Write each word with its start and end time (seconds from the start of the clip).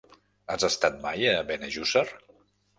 Has 0.53 0.65
estat 0.69 0.97
mai 1.05 1.29
a 1.35 1.45
Benejússer? 1.53 2.07